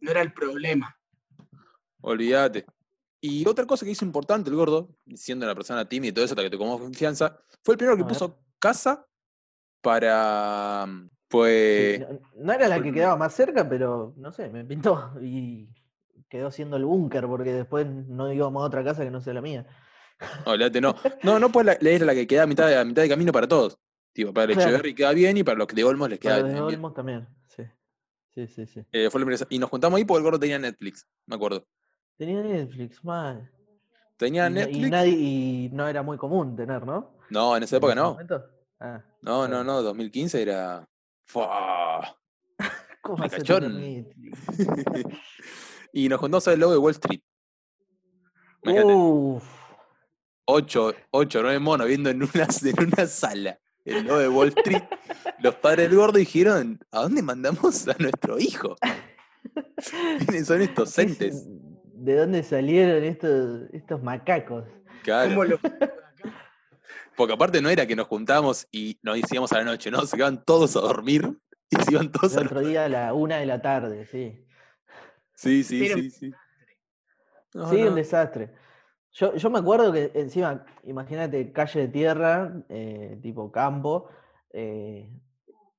[0.00, 0.96] No era el problema.
[2.02, 2.64] Olvídate.
[3.20, 6.34] Y otra cosa que hizo importante el gordo, siendo una persona tímida y todo eso,
[6.34, 9.04] hasta que te tomó confianza, fue el primero que puso casa
[9.80, 10.86] para.
[10.86, 12.00] Sí, Pues.
[12.00, 15.68] no, no era la que quedaba más cerca, pero no sé, me pintó y
[16.28, 19.40] quedó siendo el búnker porque después no íbamos a otra casa que no sea la
[19.40, 19.66] mía.
[20.44, 20.94] Olvídate, no.
[21.24, 23.08] No, no, pues la, la- era la que queda a mitad, de, a mitad de
[23.08, 23.78] camino para todos.
[24.16, 24.70] Tipo, para el Claro.
[24.70, 26.74] Echeverry queda bien y para los de Olmos les queda Para los de bien.
[26.76, 27.64] Olmos también, sí.
[28.34, 28.80] Sí, sí, sí.
[28.90, 31.66] Eh, fue la primera- y nos juntamos ahí porque el gordo tenía Netflix, me acuerdo.
[32.16, 33.52] Tenía Netflix, mal.
[34.16, 34.90] Tenía Y, no- y Netflix.
[34.90, 37.18] nadie, y no era muy común tener, ¿no?
[37.28, 38.16] No, en esa En época no.
[38.80, 39.64] Ah, No, no, Bueno.
[39.64, 40.88] no, 2015 era.
[41.26, 42.16] ¡Fua!
[43.02, 43.22] ¿cómo
[45.92, 47.20] y nos juntamos al logo de Wall Street.
[48.62, 49.44] Imagínate, Uf,
[50.46, 54.82] ocho, ocho, nueve monos viendo en una, en una sala el logo de Wall Street.
[55.40, 58.76] Los padres del gordo dijeron: ¿A dónde mandamos a nuestro hijo?
[60.26, 61.44] ¿Quiénes son estos ¿qué es- entes?
[61.94, 64.64] ¿De dónde salieron estos, estos macacos?
[65.02, 65.30] Claro.
[65.30, 65.58] ¿Cómo lo-
[67.16, 70.04] Porque aparte no era que nos juntábamos y nos íbamos a la noche, ¿no?
[70.04, 71.38] Se quedaban todos a dormir
[71.70, 74.04] y se iban todos El a la otro día a la una de la tarde,
[74.06, 74.44] sí.
[75.34, 76.32] Sí, sí, Pero- sí, sí.
[77.54, 77.88] No, Sí, no.
[77.88, 78.50] un desastre.
[79.18, 84.08] Yo, yo me acuerdo que encima, imagínate, calle de tierra, eh, tipo campo,
[84.52, 85.10] eh,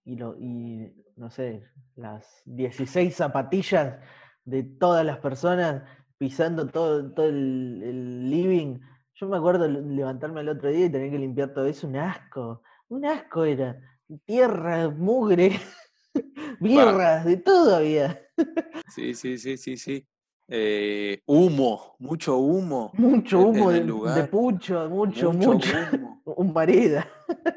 [0.06, 1.64] y, lo, y no sé,
[1.96, 4.00] las 16 zapatillas
[4.44, 5.84] de todas las personas
[6.18, 8.80] pisando todo, todo el, el living.
[9.14, 11.98] Yo me acuerdo le- levantarme el otro día y tener que limpiar todo eso, un
[11.98, 13.80] asco, un asco era.
[14.26, 15.52] Tierra, mugre,
[16.60, 18.20] birras, de todo había.
[18.96, 20.08] Sí, sí, sí, sí, sí.
[20.50, 22.92] Eh, humo, mucho humo.
[22.94, 25.70] Mucho en- en humo el de, de pucho, mucho, mucho.
[25.94, 26.22] humo.
[26.38, 27.08] Un mareda.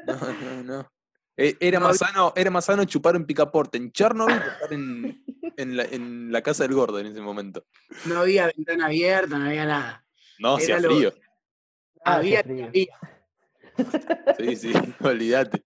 [0.07, 0.91] No, no, no.
[1.37, 4.73] Eh, Era No más sano, era más sano chupar en picaporte en Chernobyl que estar
[4.73, 5.23] en,
[5.57, 7.65] en la, en la casa del gordo en ese momento.
[8.05, 10.05] No había ventana abierta, no había nada.
[10.39, 11.13] No, Era hacía lo- frío.
[12.03, 12.65] Ah, había, frío.
[12.67, 12.99] había.
[14.37, 15.63] Sí, sí, olvídate.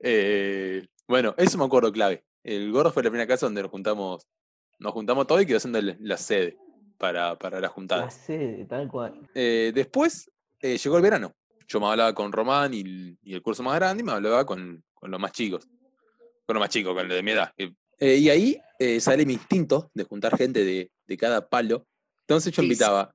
[0.00, 2.24] Eh, bueno, eso me acuerdo clave.
[2.44, 4.26] El gordo fue la primera casa donde nos juntamos,
[4.78, 6.56] nos juntamos todos y quedó siendo la, sede
[6.96, 9.20] para, para las La sede, tal cual.
[9.34, 11.32] Eh, después eh, llegó el verano.
[11.66, 14.44] Yo me hablaba con Román y, el- y el curso más grande y me hablaba
[14.46, 15.68] con, con los más chicos.
[16.46, 17.52] Con los más chicos, con los de mi edad.
[17.56, 21.86] Eh, y ahí eh, sale mi instinto de juntar gente de, de cada palo.
[22.20, 23.14] Entonces yo Sí, invitaba.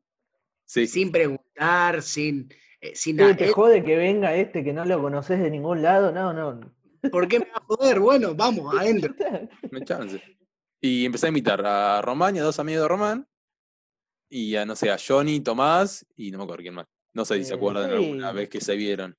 [0.65, 2.49] Sí, Sin preguntar, sin.
[2.81, 3.35] eh, sin ¿Qué nada.
[3.35, 6.11] te jode que venga este que no lo conoces de ningún lado?
[6.11, 6.59] No, no.
[7.11, 7.99] ¿Por qué me va a joder?
[7.99, 9.13] Bueno, vamos, adentro.
[9.71, 10.21] Me chance.
[10.83, 13.27] Y empecé a invitar a Román y a dos amigos de Román.
[14.29, 16.87] Y a, no sé, a Johnny, Tomás y no me acuerdo quién más.
[17.13, 18.35] No sé si se Eh, acuerdan alguna sí.
[18.35, 19.15] vez que se vieron.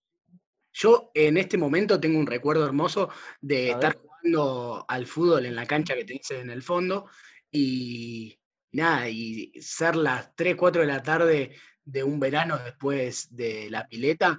[0.75, 3.09] Yo en este momento tengo un recuerdo hermoso
[3.41, 4.03] de A estar ver.
[4.03, 7.09] jugando al fútbol en la cancha que tenés en el fondo
[7.51, 8.39] y
[8.73, 13.89] nada, y ser las 3, 4 de la tarde de un verano después de la
[13.89, 14.39] pileta,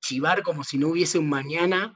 [0.00, 1.94] chivar como si no hubiese un mañana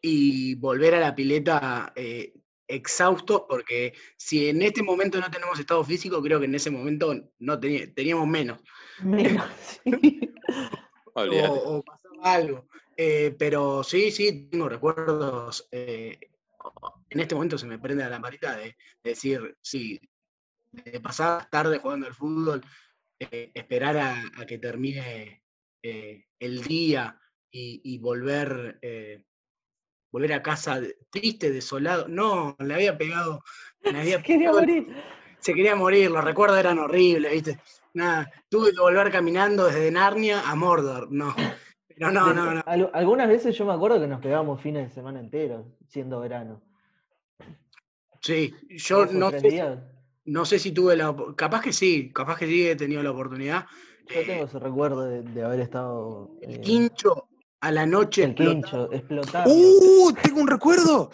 [0.00, 2.34] y volver a la pileta eh,
[2.68, 7.14] exhausto, porque si en este momento no tenemos estado físico, creo que en ese momento
[7.38, 8.60] no teníamos menos.
[9.02, 9.48] Menos,
[9.84, 10.20] sí.
[11.16, 12.66] O, o pasaba algo.
[12.96, 15.68] Eh, pero sí, sí, tengo recuerdos.
[15.70, 16.18] eh,
[17.10, 20.00] en este momento se me prende la lamparita de, de decir, sí,
[20.72, 22.62] de pasar tarde jugando al fútbol,
[23.20, 25.44] eh, esperar a, a que termine
[25.82, 29.24] eh, el día y, y volver, eh,
[30.14, 32.06] volver a casa triste, desolado.
[32.06, 33.42] No, le había pegado.
[33.82, 34.94] Le había Quería pegado- morir.
[35.40, 37.58] se quería morir, los recuerdos eran horribles, ¿viste?
[37.94, 41.34] Nada, tuve que volver caminando desde Narnia a Mordor, no.
[41.88, 42.62] Pero no, De- no, no.
[42.64, 46.62] al- algunas veces yo me acuerdo que nos pegábamos fines de semana enteros, siendo verano.
[48.20, 49.78] Sí, yo no sé, días.
[50.26, 51.10] no sé si tuve la...
[51.10, 53.66] op- Capaz que sí, capaz que sí he tenido la oportunidad.
[54.08, 56.30] Yo Eh, tengo ese recuerdo de, de haber estado.
[56.40, 57.28] el eh, quincho
[57.64, 58.54] a la noche el explotaba.
[58.54, 59.48] quincho, explotar.
[59.48, 60.12] ¡Uh!
[60.22, 61.10] Tengo un recuerdo.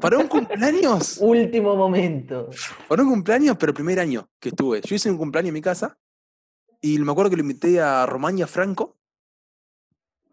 [0.00, 1.18] Para un cumpleaños.
[1.20, 2.48] Último momento.
[2.88, 4.80] Para un cumpleaños, pero primer año que estuve.
[4.80, 5.98] Yo hice un cumpleaños en mi casa.
[6.80, 8.96] Y me acuerdo que lo invité a Román y a Franco.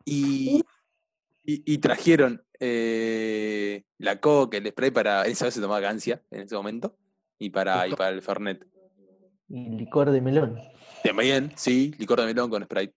[0.06, 0.63] Y,
[1.43, 5.24] y, y trajeron eh, la coca, el spray para.
[5.24, 6.98] Esa vez se tomaba gancia en ese momento.
[7.38, 8.65] Y para, y para el Fernet.
[9.50, 10.58] Y licor de melón.
[11.04, 12.93] También, sí, licor de melón con Sprite.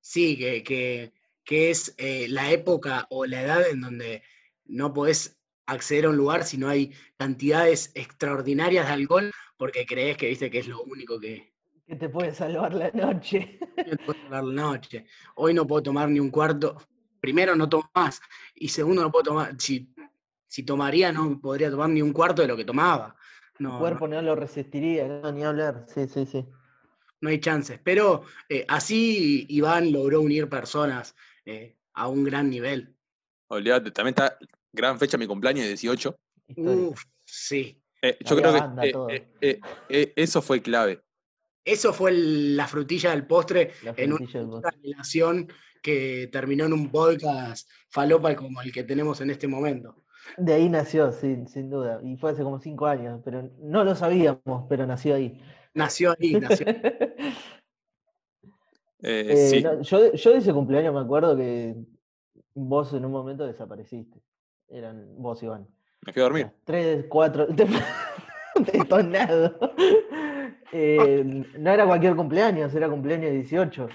[0.00, 1.12] Sí, que, que,
[1.44, 4.22] que es eh, la época o la edad en donde
[4.64, 10.16] no podés acceder a un lugar si no hay cantidades extraordinarias de alcohol porque crees
[10.16, 11.52] que viste que es lo único que,
[11.86, 13.58] Que te puede salvar la noche.
[13.76, 15.06] que te puede tomar la noche.
[15.36, 16.76] Hoy no puedo tomar ni un cuarto.
[17.20, 18.20] Primero no tomo más.
[18.54, 19.54] Y segundo no puedo tomar.
[19.58, 19.94] Si,
[20.46, 23.16] si tomaría, no podría tomar ni un cuarto de lo que tomaba.
[23.58, 25.86] El No, cuerpo no lo resistiría, no, ni hablar.
[25.88, 26.44] Sí, sí, sí.
[27.20, 27.80] no hay chances.
[27.82, 32.94] Pero eh, así Iván logró unir personas eh, a un gran nivel.
[33.48, 34.38] Olvídate, también está
[34.72, 36.16] gran fecha mi cumpleaños, 18.
[36.48, 36.88] Histórico.
[36.90, 37.80] Uf, sí.
[38.02, 41.00] Eh, yo creo que eh, eh, eh, eh, eso fue clave.
[41.64, 45.48] Eso fue el- la frutilla del postre en una relación
[45.82, 50.04] que terminó en un podcast falopa como el que tenemos en este momento.
[50.38, 52.00] De ahí nació, sin, sin duda.
[52.02, 55.40] Y fue hace como cinco años, pero no lo sabíamos, pero nació ahí.
[55.74, 56.66] Nació ahí, nació.
[59.04, 61.74] Eh, Eh, sí, no, yo, yo de ese cumpleaños me acuerdo que
[62.54, 64.18] vos en un momento desapareciste.
[64.68, 65.68] Eran vos, Iván.
[66.06, 66.42] me fui a dormir.
[66.46, 67.46] Las Tres, cuatro,
[68.72, 69.58] detonado.
[70.72, 73.88] Eh, no era cualquier cumpleaños, era cumpleaños 18.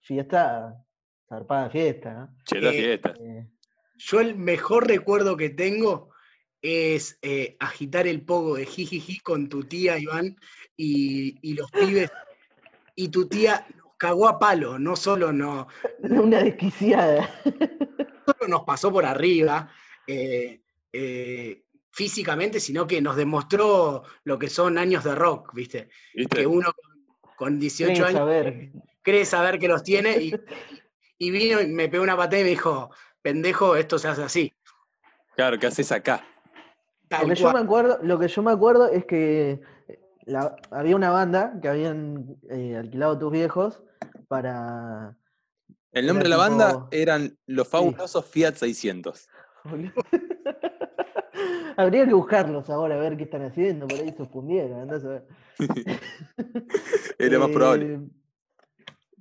[0.00, 0.84] Fiesta,
[1.28, 2.36] zarpada fiesta, ¿no?
[2.44, 3.14] Che, la Eh, fiesta.
[3.20, 3.46] Eh,
[3.96, 6.10] Yo el mejor recuerdo que tengo
[6.60, 10.36] es eh, agitar el pogo de jijiji con tu tía Iván
[10.76, 12.10] y, y los pibes.
[12.96, 15.68] Y tu tía cagó a palo, no solo, no,
[16.02, 17.30] una desquiciada.
[17.44, 19.70] solo nos pasó por arriba
[20.06, 20.60] eh,
[20.92, 25.88] eh, físicamente, sino que nos demostró lo que son años de rock, ¿viste?
[26.14, 26.38] ¿Viste?
[26.38, 28.72] Que uno con, con 18 Cree años saber.
[29.02, 30.34] cree saber que los tiene y,
[31.18, 32.90] y vino y me pegó una patada y me dijo,
[33.22, 34.52] pendejo, esto se hace así.
[35.36, 36.24] Claro, ¿qué haces acá?
[37.08, 39.60] Tal Lo que, yo me acuerdo, lo que yo me acuerdo es que
[40.26, 43.82] la- había una banda que habían eh, alquilado tus viejos
[44.28, 45.16] para.
[45.92, 49.28] El nombre de la banda eran los fabulosos Fiat 600.
[51.76, 55.08] Habría que buscarlos ahora a ver qué están haciendo, por ahí se fundieron, andás a
[55.08, 55.26] ver.
[57.18, 57.94] Era más probable.
[57.94, 58.00] Eh,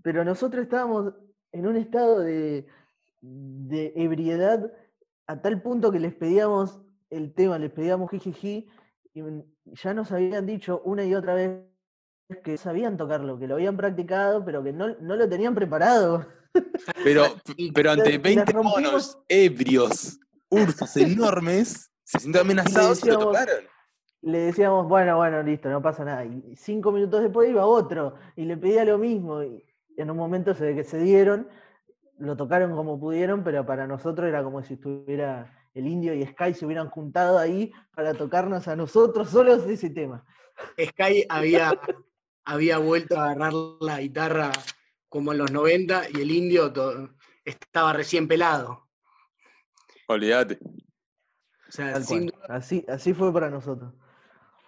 [0.04, 1.14] Pero nosotros estábamos
[1.52, 2.68] en un estado de,
[3.22, 4.72] de ebriedad
[5.26, 8.70] a tal punto que les pedíamos el tema, les pedíamos jijiji,
[9.16, 9.22] y
[9.66, 11.62] ya nos habían dicho una y otra vez
[12.44, 16.26] que sabían tocarlo, que lo habían practicado, pero que no, no lo tenían preparado.
[17.04, 17.26] Pero,
[17.58, 18.74] y pero ante las 20 rompimos.
[18.76, 23.64] monos ebrios, ursos enormes, se sintieron amenazados y lo tocaron.
[24.22, 26.24] Le decíamos, bueno, bueno, listo, no pasa nada.
[26.26, 29.42] Y cinco minutos después iba otro y le pedía lo mismo.
[29.44, 29.66] Y
[29.98, 31.48] en un momento se ve que se dieron,
[32.20, 36.54] lo tocaron como pudieron, pero para nosotros era como si estuviera el indio y Sky
[36.54, 40.26] se hubieran juntado ahí para tocarnos a nosotros solos ese tema.
[40.80, 41.80] Sky había,
[42.46, 44.52] había vuelto a agarrar la guitarra
[45.10, 46.72] como en los 90 y el indio
[47.46, 48.88] estaba recién pelado.
[50.08, 50.60] Olvídate.
[51.68, 52.32] O sea, sin.
[52.50, 53.94] Así, así fue para nosotros.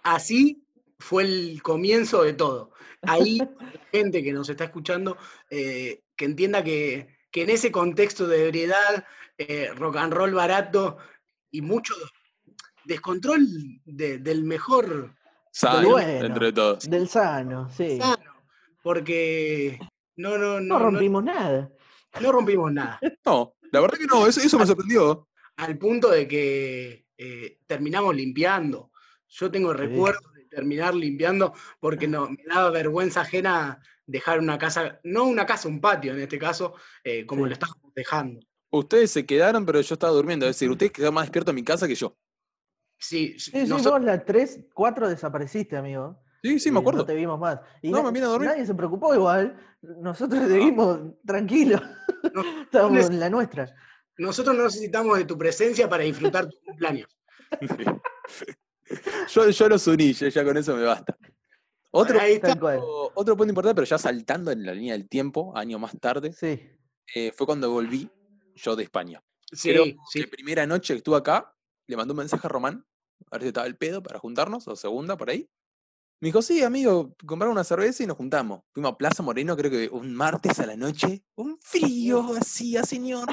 [0.02, 0.66] así
[0.98, 2.72] fue el comienzo de todo.
[3.02, 3.38] Ahí,
[3.92, 5.16] gente que nos está escuchando,
[5.50, 9.04] eh, que entienda que, que en ese contexto de ebriedad,
[9.38, 10.98] eh, rock and roll barato
[11.50, 11.94] y mucho
[12.84, 13.46] descontrol
[13.84, 15.14] de- del mejor
[15.50, 16.22] Sano, bueno.
[16.22, 16.78] dentro de todo.
[16.88, 17.98] Del sano, sí.
[17.98, 18.42] sano,
[18.82, 19.78] porque
[20.16, 21.70] no, no, No no, no, rompimos nada.
[22.20, 22.98] no rompimos nada.
[23.24, 25.28] No, la verdad que no, eso, eso me sorprendió.
[25.56, 28.90] al punto de que eh, terminamos limpiando.
[29.28, 29.78] Yo tengo Sí.
[29.78, 35.44] recuerdos de terminar limpiando porque no, me daba vergüenza ajena dejar una casa, no una
[35.46, 37.48] casa, un patio en este caso, eh, como Sí.
[37.48, 38.40] lo estábamos dejando.
[38.70, 40.46] Ustedes se quedaron, pero yo estaba durmiendo.
[40.46, 42.16] Es decir, ustedes quedaron más despiertos en mi casa que yo.
[42.98, 46.22] Sí, Sí, sí, nosotros- vos las 3, 4 desapareciste, amigo.
[46.42, 47.00] Sí, sí, me acuerdo.
[47.00, 47.58] No te vimos más.
[47.82, 48.48] Y No, me vine a dormir.
[48.50, 49.56] nadie se preocupó igual.
[49.82, 51.80] Nosotros seguimos tranquilos.
[52.34, 53.72] No, Estábamos en la nuestra.
[54.18, 57.08] nosotros no necesitamos de tu presencia para disfrutar tu cumpleaños.
[59.32, 61.16] yo, yo los uní, ya con eso me basta.
[61.96, 62.48] Otro, Ahí está.
[62.48, 62.80] Tal cual.
[63.14, 66.60] otro punto importante, pero ya saltando en la línea del tiempo, año más tarde, Sí.
[67.14, 68.10] eh, fue cuando volví
[68.54, 69.22] yo de España.
[69.52, 70.20] Sí, Creo sí.
[70.22, 71.54] que primera noche que estuve acá,
[71.86, 72.84] le mandé un mensaje a Román,
[73.30, 75.48] a ver si estaba el pedo para juntarnos, o segunda, por ahí.
[76.20, 78.62] Me dijo, sí, amigo, compraron una cerveza y nos juntamos.
[78.72, 81.22] Fuimos a Plaza Moreno, creo que un martes a la noche.
[81.34, 83.28] Un frío así, a señor.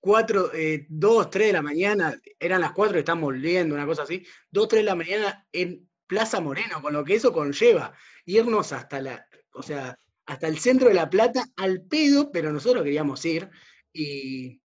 [0.00, 4.26] Cuatro, eh, dos, tres de la mañana, eran las cuatro, estamos volviendo, una cosa así,
[4.50, 7.94] dos, tres de la mañana en Plaza Moreno, con lo que eso conlleva,
[8.26, 9.96] irnos hasta la, o sea,
[10.26, 13.48] hasta el centro de La Plata al pedo, pero nosotros queríamos ir,
[13.94, 14.60] y,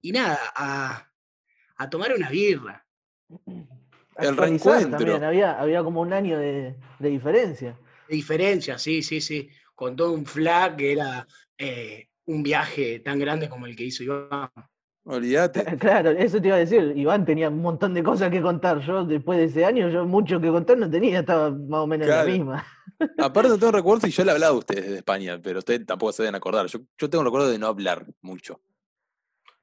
[0.00, 1.10] y nada, a,
[1.74, 2.86] a tomar una birra.
[4.16, 4.96] El reencuentro.
[4.96, 5.24] También.
[5.24, 7.76] Había, había como un año de, de diferencia.
[8.08, 11.26] De diferencia, sí, sí, sí, con todo un flag que era
[11.58, 14.50] eh, un viaje tan grande como el que hizo Iván.
[15.04, 15.64] Olvídate.
[15.78, 16.92] Claro, eso te iba a decir.
[16.96, 18.80] Iván tenía un montón de cosas que contar.
[18.80, 22.08] Yo, después de ese año, yo mucho que contar no tenía, estaba más o menos
[22.08, 22.66] en la misma.
[23.18, 25.86] Aparte no tengo recuerdos y yo le he hablado a ustedes de España, pero ustedes
[25.86, 26.66] tampoco se deben acordar.
[26.66, 28.60] Yo, yo tengo recuerdo de no hablar mucho.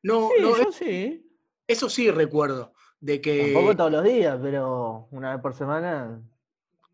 [0.02, 1.30] No, Sí, no, yo sí.
[1.68, 3.52] eso sí recuerdo, de que...
[3.54, 6.22] Tampoco todos los días, pero una vez por semana.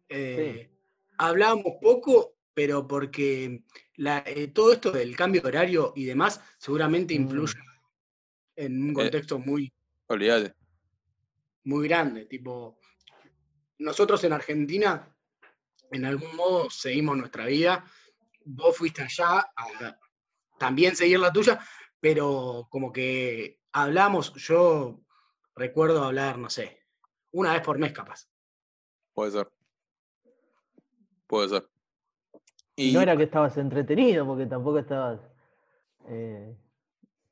[0.10, 0.70] Eh,
[1.18, 3.64] Hablábamos poco, pero porque
[3.96, 7.24] la- eh, todo esto del cambio de horario y demás seguramente Mm.
[8.56, 9.72] En un contexto muy,
[10.08, 10.54] Olvídate.
[11.64, 12.26] muy grande.
[12.26, 12.78] Tipo,
[13.80, 15.16] nosotros en Argentina,
[15.92, 17.86] en algún modo, seguimos nuestra vida.
[18.46, 19.98] Vos fuiste allá a
[20.58, 21.60] también seguir la tuya,
[22.00, 25.02] pero como que hablamos, yo
[25.56, 26.80] recuerdo hablar, no sé,
[27.32, 28.28] una vez por mes capaz.
[29.14, 29.52] Puede ser.
[31.28, 31.70] Puede ser.
[32.76, 35.20] Y no era que estabas entretenido, porque tampoco estabas
[36.08, 36.56] eh,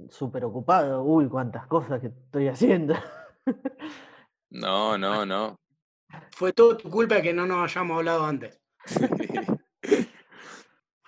[0.09, 1.03] súper ocupado.
[1.03, 2.95] Uy, cuántas cosas que estoy haciendo.
[4.49, 5.55] No, no, no.
[6.31, 8.59] Fue todo tu culpa que no nos hayamos hablado antes.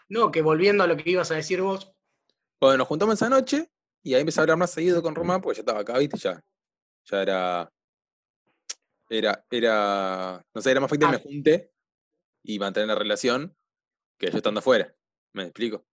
[0.10, 1.92] No, que volviendo a lo que ibas a decir vos,
[2.62, 3.72] Bueno, nos juntamos esa noche
[4.04, 6.18] y ahí empecé a hablar más seguido con Román porque ya estaba acá, ¿viste?
[6.18, 6.40] Ya,
[7.06, 7.72] ya era.
[9.10, 10.46] Era, era.
[10.54, 11.22] No sé, era más fácil que me Ah.
[11.24, 11.72] junte
[12.44, 13.56] y mantener la relación
[14.20, 14.94] que yo estando afuera.
[15.34, 15.84] ¿Me explico?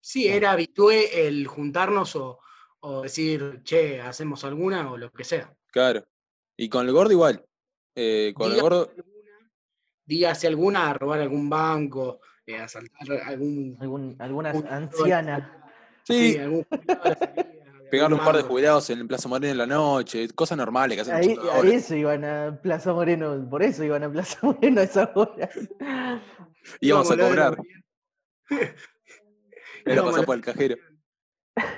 [0.00, 2.40] Sí, era habitué el juntarnos o,
[2.80, 5.54] o decir, che, hacemos alguna o lo que sea.
[5.70, 6.06] Claro.
[6.56, 7.44] Y con el gordo igual.
[7.94, 8.90] Eh, con el gordo.
[8.96, 9.50] alguna-
[10.04, 13.76] dígase alguna a robar algún banco, eh, a asaltar algún.
[13.80, 15.48] Algún, algunas un- ancianas.
[16.04, 16.66] Sí, algún
[17.90, 21.14] pegarle un par de jubilados en Plaza Moreno en la noche, cosas normales que hacen
[21.14, 25.10] Ahí, a eso iban a Plaza Moreno, por eso iban a Plaza Moreno a esa
[25.14, 25.48] hora.
[26.80, 27.56] Íbamos a cobrar,
[29.86, 30.76] íbamos a pasar por el cajero.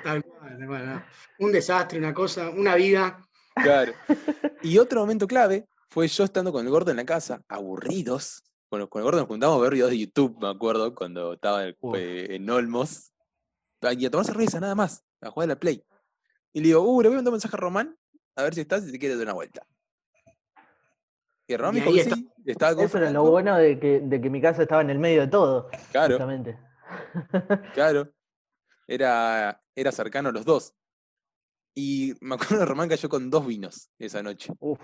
[0.03, 1.03] Tal cual, tal cual, ¿no?
[1.39, 3.19] Un desastre, una cosa, una vida.
[3.55, 3.93] Claro.
[4.63, 8.43] Y otro momento clave fue yo estando con el gordo en la casa, aburridos.
[8.71, 11.67] Bueno, con el gordo nos juntamos a ver videos de YouTube, me acuerdo, cuando estaba
[11.67, 13.13] en, eh, en Olmos.
[13.91, 15.83] Y a tomar cerveza, nada más, a jugar a la Play.
[16.53, 17.97] Y le digo, uh, le voy a mandar un mensaje a Román,
[18.37, 19.67] a ver si estás, si te quiere dar una vuelta.
[21.45, 24.39] Y Román me dijo sí, estaba Eso era lo bueno de que, de que mi
[24.39, 26.57] casa estaba en el medio de todo, Claro, justamente.
[27.73, 28.13] claro.
[28.87, 30.73] Era, era cercano a los dos.
[31.75, 34.51] Y me acuerdo que Román cayó con dos vinos esa noche.
[34.59, 34.79] Uf,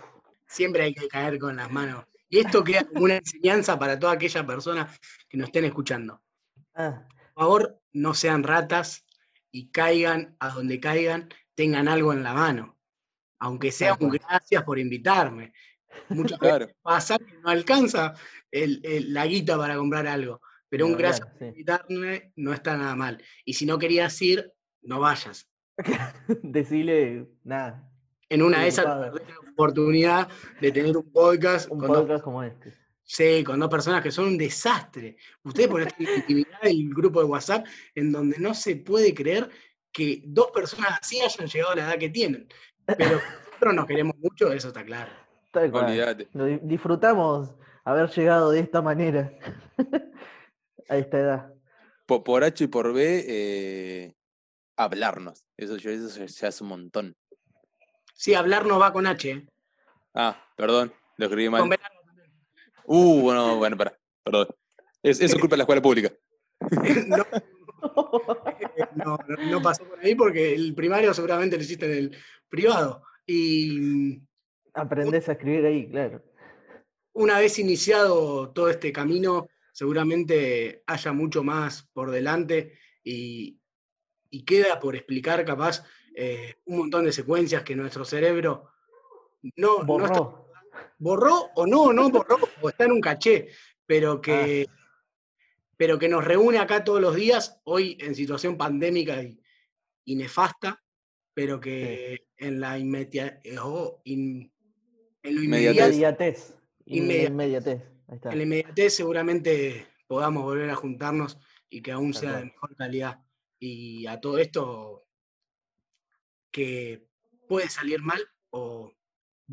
[0.47, 2.05] Siempre hay que caer con las manos.
[2.29, 4.91] Y esto queda como una enseñanza para toda aquella persona
[5.27, 6.21] que nos estén escuchando.
[6.75, 9.05] ah, Por favor, no sean ratas
[9.51, 12.77] y caigan a donde caigan, tengan algo en la mano.
[13.39, 15.53] Aunque sea un gracias por invitarme.
[16.09, 16.65] Muchas Claro.
[16.65, 18.13] veces pasa que no alcanza
[18.51, 20.41] el- el- la guita para comprar algo.
[20.69, 23.21] Pero un gracias por invitarme no está nada mal.
[23.43, 24.53] Y si no querías ir,
[24.83, 25.49] no vayas.
[26.43, 27.89] Decirle, nada,
[28.29, 29.13] En una de esas ocupado.
[29.13, 30.29] perdés la oportunidad
[30.61, 32.73] de tener un podcast, un con, dos, podcast como este.
[33.03, 35.17] sí, con dos personas que son un desastre.
[35.43, 37.65] Ustedes ponen esta intimidad del grupo de WhatsApp
[37.95, 39.49] en donde no se puede creer
[39.91, 42.47] que dos personas así hayan llegado a la edad que tienen.
[42.85, 45.11] Pero nosotros nos queremos mucho, eso está claro.
[46.61, 49.33] Disfrutamos haber llegado de esta manera
[50.89, 51.53] a esta edad.
[52.05, 54.15] Po- Por, H y por B, eh,
[54.75, 55.45] hablarnos.
[55.55, 57.15] Eso, yo- eso ya- ya es un montón.
[58.15, 59.29] Sí, hablar no va con H.
[59.31, 59.47] ¿eh?
[60.13, 61.61] Ah, perdón, lo escribí mal.
[61.61, 61.77] Con B
[62.91, 64.47] Uh, bueno, bueno, pará, perdón.
[65.03, 66.11] Es, eso es culpa de la escuela pública.
[67.07, 67.25] no,
[68.95, 72.17] no, no- no pasó por ahí porque el primario seguramente lo hiciste en el
[72.49, 73.03] privado.
[73.27, 74.19] Y
[74.73, 76.23] Aprendés a escribir ahí, claro.
[77.13, 83.59] una vez iniciado todo este camino, seguramente haya mucho más por delante y,
[84.29, 85.83] y queda por explicar capaz
[86.15, 88.69] eh, un montón de secuencias que nuestro cerebro
[89.55, 90.51] no, no está- Borró.
[90.97, 93.47] borró o no, no borró, o está en un caché,
[93.85, 94.67] pero que,
[95.77, 99.39] pero que nos reúne acá todos los días, hoy en situación pandémica y,
[100.05, 100.83] y nefasta,
[101.33, 104.51] pero que en la inmedia- eh, oh, in-
[105.23, 105.95] en lo Inmediatez.
[105.95, 106.23] inmediato,
[106.85, 107.29] Inmediatez.
[107.29, 107.81] Inmediatez.
[108.09, 108.11] Inmediatez.
[108.11, 108.29] Ahí está.
[108.31, 111.37] en la inmediatez seguramente podamos volver a juntarnos
[111.69, 113.19] y que aún sea de mejor calidad.
[113.59, 115.05] Y a todo esto
[116.51, 117.07] que
[117.47, 118.93] puede salir mal o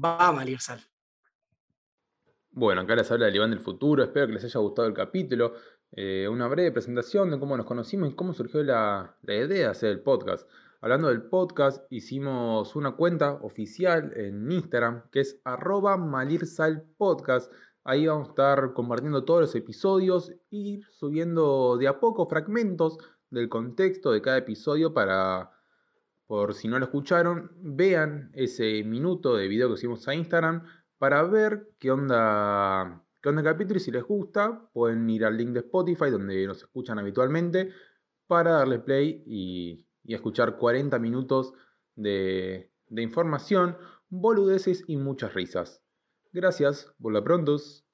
[0.03, 0.81] va a malir sal.
[2.51, 5.55] Bueno, acá les habla el Iván del futuro, espero que les haya gustado el capítulo.
[5.93, 9.67] Eh, una breve presentación de cómo nos conocimos y cómo surgió la, la idea de
[9.67, 10.49] hacer el podcast.
[10.81, 17.53] Hablando del podcast, hicimos una cuenta oficial en Instagram que es arroba malirsalpodcast.
[17.89, 22.99] Ahí vamos a estar compartiendo todos los episodios y subiendo de a poco fragmentos
[23.31, 25.53] del contexto de cada episodio para,
[26.27, 30.65] por si no lo escucharon, vean ese minuto de video que hicimos a Instagram
[30.99, 35.37] para ver qué onda, qué onda el capítulo y si les gusta pueden ir al
[35.37, 37.71] link de Spotify donde nos escuchan habitualmente
[38.27, 41.53] para darle play y, y escuchar 40 minutos
[41.95, 43.77] de, de información,
[44.09, 45.86] boludeces y muchas risas.
[46.37, 47.86] Gracias, por la prontos.